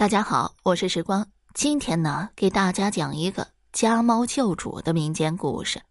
[0.00, 1.30] 大家好，我是时光。
[1.52, 5.82] 今天呢，给大家讲一个家猫救主的民间故事。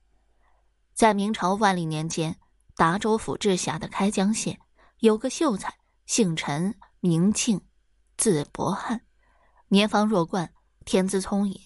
[0.96, 2.35] 在明朝万历年间，
[2.75, 4.58] 达州府治辖的开江县
[4.98, 5.75] 有个秀才，
[6.08, 7.61] 姓陈，名庆，
[8.18, 9.02] 字伯汉，
[9.67, 10.51] 年方弱冠，
[10.85, 11.61] 天资聪颖，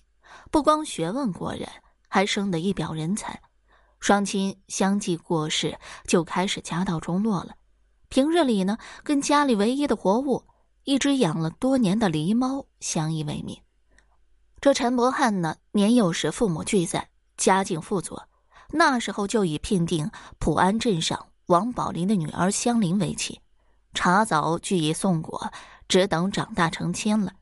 [0.52, 1.70] 不光学问过人，
[2.10, 3.42] 还生得一表人才。
[4.02, 7.56] 双亲相继过世，就开始家道中落了。
[8.10, 10.44] 平日里呢，跟家里唯一的活物。
[10.86, 13.62] 一只养了多年的狸猫相依为命。
[14.60, 18.20] 这陈伯汉呢，年幼时父母俱在，家境富足，
[18.72, 23.42] 那时候就以聘定普安镇上王宝林的女儿香菱为妻，
[23.94, 25.52] 茶早俱已送果，
[25.88, 27.34] 只等长大成亲了。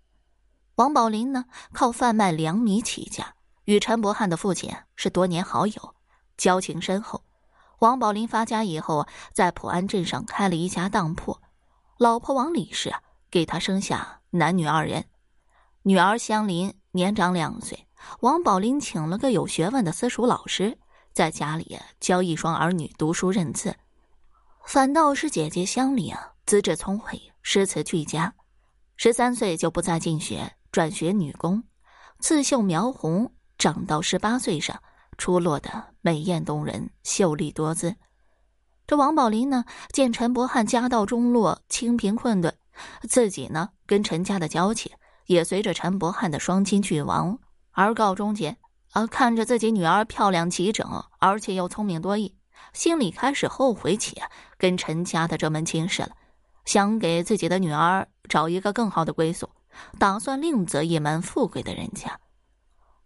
[0.75, 5.95] 王宝林呢，靠贩卖粮米起家，与陈伯汉的父亲是多年好友，
[6.37, 7.23] 交情深厚。
[7.79, 11.39] 王宝林发家以后，在普安镇上开了一家当铺，
[11.97, 12.93] 老婆王李氏。
[13.31, 15.05] 给他生下男女二人，
[15.83, 17.87] 女儿香菱年长两岁。
[18.19, 20.77] 王宝林请了个有学问的私塾老师，
[21.13, 23.75] 在家里教一双儿女读书认字。
[24.65, 26.13] 反倒是姐姐香菱
[26.45, 28.33] 资质聪慧，诗词俱佳，
[28.97, 31.63] 十三岁就不再进学，转学女工，
[32.19, 33.33] 刺绣描红。
[33.57, 34.81] 长到十八岁上，
[35.19, 37.95] 出落的美艳动人，秀丽多姿。
[38.87, 42.57] 这王宝林呢，见陈伯汉家道中落，清贫困顿。
[43.07, 44.91] 自己呢，跟陈家的交情
[45.25, 47.39] 也随着陈伯汉的双亲俱亡
[47.71, 48.57] 而告终结。
[48.91, 52.35] 啊，看着自己女儿漂亮齐整，而且又聪明多艺，
[52.73, 54.21] 心里开始后悔起
[54.57, 56.09] 跟陈家的这门亲事了，
[56.65, 59.49] 想给自己的女儿找一个更好的归宿，
[59.97, 62.19] 打算另择一门富贵的人家。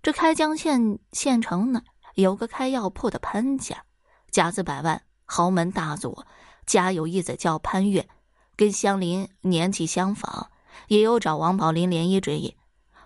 [0.01, 1.83] 这开江县县城呢，
[2.15, 3.83] 有个开药铺的潘家，
[4.31, 6.23] 家资百万，豪门大族，
[6.65, 8.09] 家有一子叫潘越。
[8.55, 10.47] 跟香菱年纪相仿，
[10.87, 12.55] 也有找王宝林联谊之意。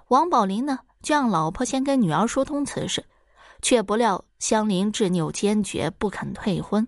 [0.08, 3.06] 王宝林呢，就让老婆先跟女儿说通此事，
[3.62, 6.88] 却不料香菱执拗坚决，不肯退婚。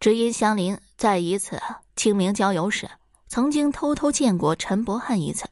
[0.00, 1.60] 只因香菱在一次
[1.96, 2.88] 清明郊游时，
[3.26, 5.46] 曾经偷偷见过陈伯汉一次，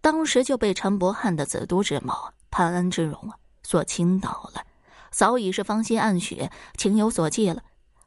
[0.00, 4.62] 当时就被陈伯汉的子都之貌、潘恩之容啊所倾倒了，
[5.10, 7.62] 早已是芳心暗许，情有所寄了。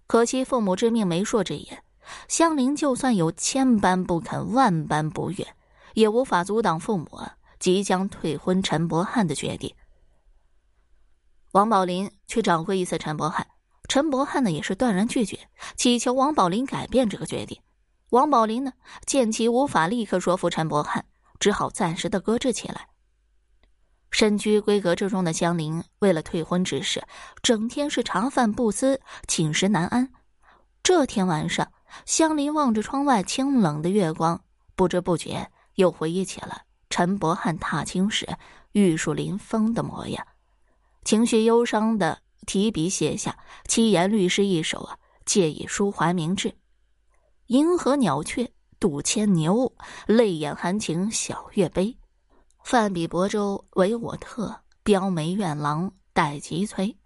[0.05, 1.83] 可惜父母之命，媒妁之言。
[2.27, 5.47] 香菱就算有千般不肯，万般不愿，
[5.93, 7.21] 也无法阻挡父母
[7.59, 9.73] 即将退婚陈伯汉的决定。
[11.53, 13.47] 王宝林去找过一次陈伯汉，
[13.87, 15.39] 陈伯汉呢也是断然拒绝，
[15.75, 17.59] 祈求王宝林改变这个决定。
[18.09, 18.73] 王宝林呢
[19.05, 21.05] 见其无法立刻说服陈伯汉，
[21.39, 22.87] 只好暂时的搁置起来。
[24.11, 27.03] 身居闺阁之中的香菱，为了退婚之事，
[27.41, 30.09] 整天是茶饭不思，寝食难安。
[30.83, 31.71] 这天晚上。
[32.05, 34.41] 香菱望着窗外清冷的月光，
[34.75, 38.27] 不知不觉又回忆起了陈伯汉踏青时
[38.71, 40.25] 玉树临风的模样，
[41.03, 43.37] 情绪忧伤的提笔写下
[43.67, 46.53] 七言律诗一首啊，借以抒怀明志。
[47.47, 49.73] 银河鸟雀渡牵牛，
[50.05, 51.97] 泪眼含情晓月悲。
[52.63, 56.97] 泛彼薄舟唯我特，标眉怨郎待急催。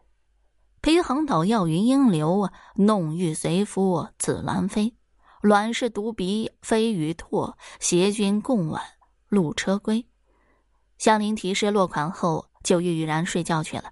[0.81, 4.95] 裴航岛要云英流啊，弄玉随夫紫鸾飞。
[5.41, 8.81] 卵是独鼻飞羽唾，携君共挽
[9.27, 10.07] 路车归。
[10.97, 13.91] 香菱题诗落款后，就郁郁然睡觉去了。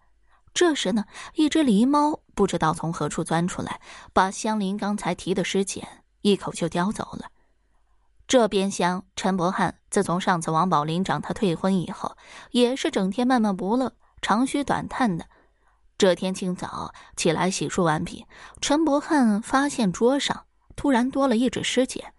[0.52, 1.06] 这时呢，
[1.36, 3.80] 一只狸猫不知道从何处钻出来，
[4.12, 5.88] 把香菱刚才提的诗简
[6.22, 7.28] 一口就叼走了。
[8.28, 12.16] 这边厢陈伯汉自从上次王宝林找他退婚以后，
[12.52, 15.28] 也是整天闷闷不乐、长吁短叹的。
[16.00, 18.26] 这天清早起来洗漱完毕，
[18.62, 20.46] 陈伯汉发现桌上
[20.78, 22.14] 突然多了一纸诗简，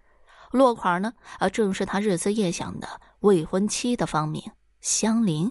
[0.51, 4.53] 落款呢，啊，正是他日思夜想的未婚妻的芳名
[4.83, 5.51] 香菱。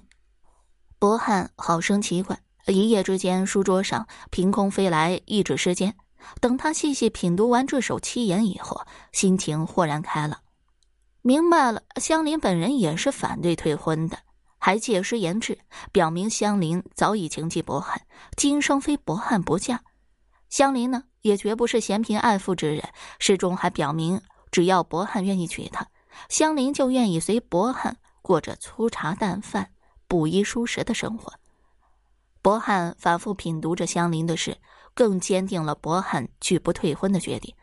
[1.00, 5.94] 伯汉好生奇怪，一夜之间，书桌上凭空飞来一纸诗笺。
[6.40, 10.40] 等他细细品读完这首七言以后，心情豁然开朗，
[11.24, 14.20] 明白了，香菱本人也是反对退婚的。
[14.60, 15.58] 还借诗言志，
[15.92, 18.06] 表明香菱早已情寄伯汉，
[18.38, 19.82] 今生非伯汉不嫁。
[20.50, 22.84] 香菱呢，也绝不是嫌贫爱富之人，
[23.20, 24.22] 始终还表明，
[24.52, 25.88] 只要伯汉愿意娶她，
[26.28, 29.72] 香菱就愿意随伯汉过着粗茶淡饭、
[30.08, 31.34] 布衣书食的生活。
[32.42, 34.58] 伯汉反复品读着香菱的诗，
[34.94, 37.54] 更坚定了伯汉拒不退婚的决定，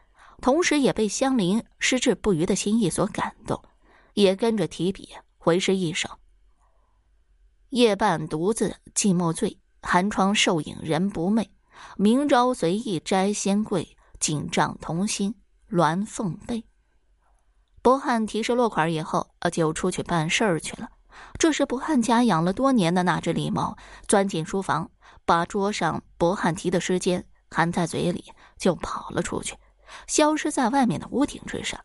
[0.41, 3.63] 同时也被香菱矢志不渝的心意所感动，
[4.15, 6.09] 也跟着提笔回诗一首。
[7.71, 11.49] 夜半独自寂寞醉，寒窗瘦影人不寐。
[11.97, 15.35] 明朝随意摘仙桂，锦帐同心
[15.71, 16.65] 鸾凤背。
[17.83, 20.89] 博汉提示落款以后，就出去办事儿去了。
[21.39, 23.77] 这时，博汉家养了多年的那只狸猫
[24.07, 24.91] 钻进书房，
[25.25, 28.25] 把桌上博汉提的诗笺含在嘴里，
[28.57, 29.57] 就跑了出去，
[30.07, 31.81] 消失在外面的屋顶之上。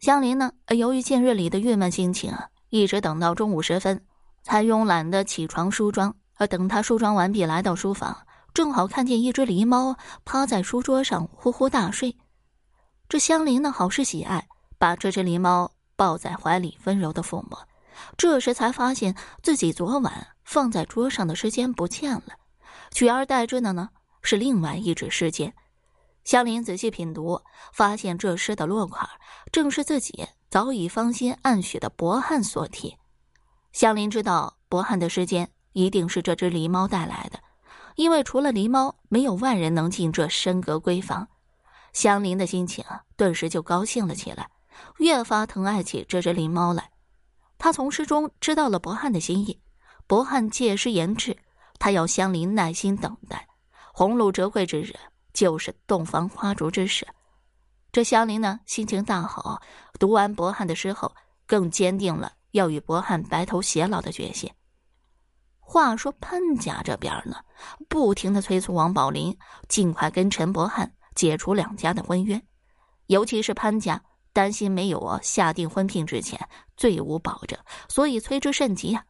[0.00, 4.04] 香林呢，由于近日里的郁闷心情啊，一直等到中午时分，
[4.46, 6.14] 才慵懒的起床梳妆。
[6.36, 8.16] 而等他梳妆完毕，来到书房，
[8.54, 12.16] 正好看见一只狸猫趴在书桌上呼呼大睡。
[13.08, 14.46] 这香菱呢，好是喜爱，
[14.78, 17.58] 把这只狸猫抱在怀里，温柔的抚摸。
[18.16, 22.36] 这时才发现自己昨晚放在桌上的诗笺不见了，
[22.92, 23.88] 取而代之的呢
[24.22, 25.52] 是另外一纸诗笺。
[26.22, 27.40] 香菱仔细品读，
[27.72, 29.08] 发现这诗的落款
[29.50, 32.96] 正是自己早已芳心暗许的博汉所题。
[33.76, 37.38] 香菱知道博汉的诗笺一定是这只狸猫带来的，
[37.96, 41.28] 因为除了狸猫，没有外人能进这深阁闺房。
[41.92, 42.82] 香菱的心情
[43.18, 44.48] 顿时就高兴了起来，
[44.96, 46.90] 越发疼爱起这只狸猫来。
[47.58, 49.60] 他从诗中知道了博汉的心意，
[50.06, 51.36] 博汉借诗言志，
[51.78, 53.46] 他要香菱耐心等待。
[53.92, 54.94] 红露折桂之日，
[55.34, 57.06] 就是洞房花烛之时。
[57.92, 59.60] 这香菱呢，心情大好，
[59.98, 61.14] 读完博汉的诗后，
[61.46, 64.50] 更坚定了要与博汉白头偕老的决心。
[65.60, 67.36] 话说潘家这边呢，
[67.88, 69.36] 不停的催促王宝林
[69.68, 70.92] 尽快跟陈伯汉。
[71.16, 72.42] 解除两家的婚约，
[73.06, 74.02] 尤其是潘家
[74.34, 76.38] 担心没有啊下定婚聘之前
[76.76, 77.58] 罪无保证，
[77.88, 79.02] 所以催之甚急呀。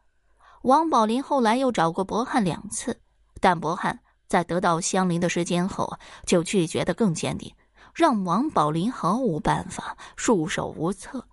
[0.61, 3.01] 王宝林后来又找过博汉两次，
[3.41, 7.53] 但博汉在得到香菱的时间后就拒绝的更坚定，
[7.93, 11.27] 让王宝林毫无办法，束手无策。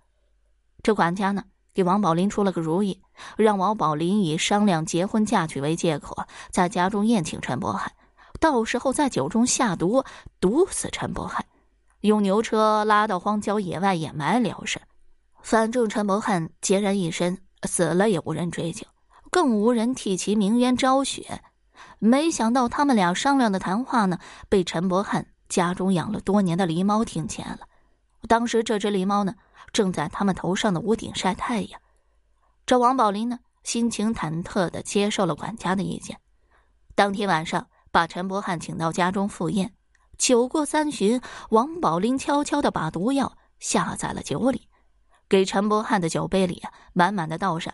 [0.83, 1.45] 这管家呢，
[1.75, 3.01] 给王宝林出了个主意，
[3.35, 7.91] 让王宝林以商量结婚嫁娶为借口，在家中宴请陈伯汉。
[8.39, 10.03] 到时候在酒中下毒，
[10.39, 11.45] 毒死陈伯汉，
[11.99, 14.79] 用牛车拉到荒郊野外掩埋了事。
[15.41, 18.87] 反正陈伯汉孑然一身，死了也无人追究，
[19.29, 21.41] 更无人替其鸣冤昭雪。
[21.99, 24.17] 没想到他们俩商量的谈话呢，
[24.47, 27.59] 被陈伯汉家中养了多年的狸猫听见了。
[28.27, 29.35] 当时这只狸猫呢，
[29.75, 31.81] 正在他们头上的屋顶晒太阳。
[32.65, 36.17] 这王宝林呢，心情忐忑的接受了管家的意见。
[36.95, 37.67] 当天晚上。
[37.95, 39.73] 把陈伯汉请到家中赴宴，
[40.17, 44.67] 酒过三巡，王宝林悄悄的把毒药下在了酒里，
[45.29, 47.73] 给陈伯汉的酒杯里啊满满的倒上。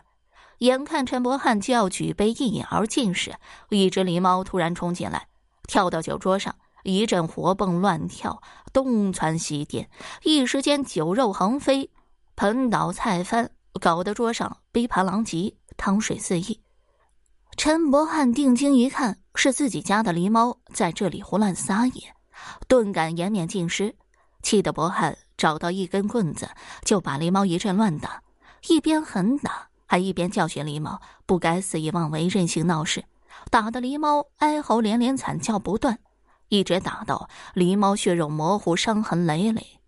[0.59, 3.33] 眼看陈伯汉就要举杯一饮而尽时，
[3.69, 5.25] 一只狸猫突然冲进来，
[5.63, 8.41] 跳到酒桌上，一阵活蹦乱跳，
[8.73, 9.89] 东窜西颠，
[10.23, 11.89] 一时间酒肉横飞，
[12.35, 16.61] 盆倒菜翻，搞得桌上杯盘狼藉，汤水四溢。
[17.57, 19.17] 陈伯汉定睛一看。
[19.33, 22.13] 是自己家的狸猫在这里胡乱撒野，
[22.67, 23.95] 顿感颜面尽失，
[24.43, 26.49] 气得博汉找到一根棍子
[26.83, 28.21] 就把狸猫一阵乱打，
[28.67, 33.05] 一边狠打还一边教训狸猫不该肆意妄为、任性闹事，
[33.49, 35.97] 打得狸猫哀嚎连连、惨叫不断，
[36.51, 39.79] 一直打到狸猫血肉模糊、伤痕累累。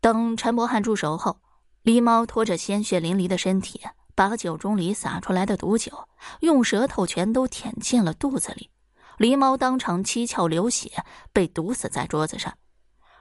[0.00, 1.38] 等陈伯汉住手后，
[1.84, 3.80] 狸猫拖着鲜血淋漓的身体。
[4.16, 6.08] 把酒盅里洒出来的毒酒
[6.40, 8.68] 用舌头全都舔进了肚子里，
[9.16, 12.58] 狸猫当场七窍流血，被毒死在桌子上。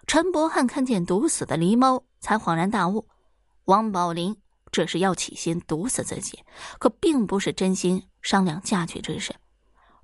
[0.08, 3.08] 陈伯汉看见毒死的狸猫，才恍然大悟：
[3.66, 4.36] 王宝林
[4.72, 6.44] 这是要起心毒死自己，
[6.80, 9.36] 可并不是真心商量嫁娶之事。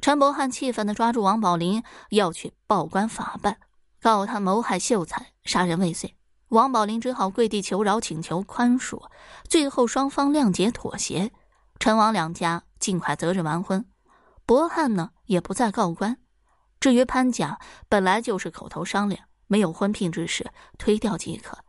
[0.04, 3.58] 陈伯汉气愤地抓住王宝林，要去报官法办，
[4.02, 6.18] 告他谋害秀才，杀人未遂。
[6.50, 9.02] 王宝林只好跪地求饶，请求宽恕。
[9.48, 11.32] 最后双方谅解妥协，
[11.80, 13.86] 陈王两家尽快择日完婚。
[14.46, 16.18] 博汉呢也不再告官。
[16.82, 17.58] 至于潘家，
[17.88, 21.60] 本来就是口头商量，没有婚聘之事，推掉即可。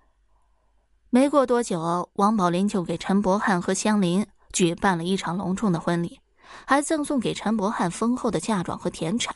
[1.08, 6.18] 没过多久，王宝林就给陈伯汉和香菱举办了一场隆重的婚礼，
[6.66, 9.34] 还赠送给陈伯汉丰厚的嫁妆和田产。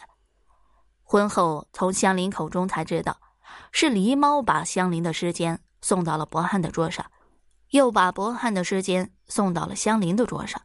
[1.02, 3.18] 婚后，从香菱口中才知道。
[3.72, 7.04] 是狸猫把香菱的尸笺送到了伯汉的桌上，
[7.70, 10.62] 又把伯汉的尸笺送到了香菱的桌上，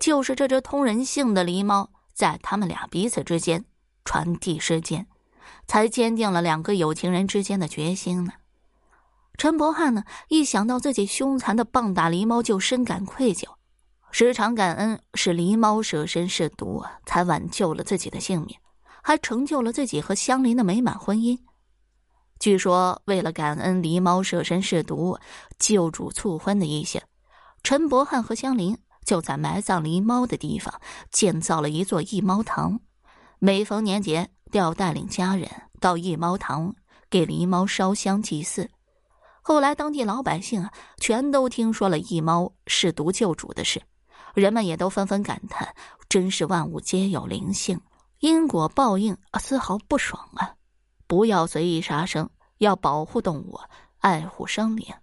[0.00, 3.64] 就是这只通人性的狸猫，在他们俩彼此之间
[4.04, 5.06] 传递尸笺，
[5.66, 8.32] 才坚定了两个有情人之间的决心呢。
[9.36, 13.46] 陈伯汉呢，一想到自己凶残的棒打狸猫，就深感愧疚，
[14.10, 18.56] 时常感恩是狸猫舍身试毒，才挽救了自己的性命，
[19.02, 21.38] 还成就了自己和香菱的美满婚姻。
[22.40, 25.18] 据说，为了感恩狸猫舍身试毒、
[25.58, 27.02] 救主促婚的意向，
[27.62, 32.80] 陈伯汉和香菱就在埋葬狸猫的地方建造了一座义猫堂。
[33.38, 35.48] 每逢年节，都要带领家人
[35.80, 36.74] 到义猫堂
[37.10, 38.70] 给狸猫烧香祭祀。
[39.42, 43.82] 后来当地老百姓啊，全都听说了一猫试毒救主的事，
[44.34, 45.74] 人们也都纷纷感叹：
[46.08, 47.80] 真是万物皆有灵性，
[48.20, 50.54] 因果报应啊，丝毫不爽啊！
[51.06, 53.58] 不要随意杀生，要保护动物，
[53.98, 54.94] 爱护生灵。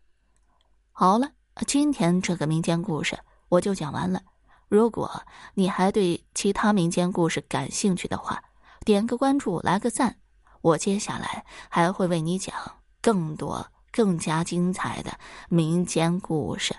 [0.92, 1.30] 好了，
[1.68, 3.18] 今天这个民间故事
[3.50, 4.22] 我就讲完了。
[4.68, 8.44] 如果你还对其他民间故事感兴趣的话，
[8.86, 10.18] 点个关注，来个赞，
[10.62, 12.56] 我接下来还会为你讲
[13.02, 15.18] 更多、更加精彩的
[15.50, 16.76] 民间故事。